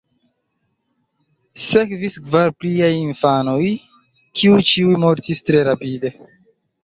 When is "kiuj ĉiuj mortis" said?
4.41-5.45